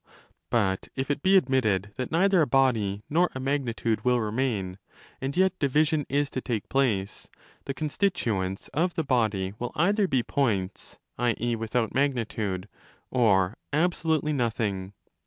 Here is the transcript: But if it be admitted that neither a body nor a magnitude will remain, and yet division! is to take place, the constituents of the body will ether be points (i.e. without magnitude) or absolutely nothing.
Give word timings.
But 0.49 0.87
if 0.95 1.11
it 1.11 1.21
be 1.21 1.37
admitted 1.37 1.91
that 1.97 2.11
neither 2.11 2.41
a 2.41 2.47
body 2.47 3.03
nor 3.07 3.29
a 3.35 3.39
magnitude 3.39 4.03
will 4.03 4.19
remain, 4.19 4.79
and 5.21 5.37
yet 5.37 5.59
division! 5.59 6.07
is 6.09 6.27
to 6.31 6.41
take 6.41 6.67
place, 6.69 7.29
the 7.65 7.75
constituents 7.75 8.67
of 8.69 8.95
the 8.95 9.03
body 9.03 9.53
will 9.59 9.71
ether 9.79 10.07
be 10.07 10.23
points 10.23 10.97
(i.e. 11.19 11.55
without 11.55 11.93
magnitude) 11.93 12.67
or 13.11 13.55
absolutely 13.71 14.33
nothing. 14.33 14.93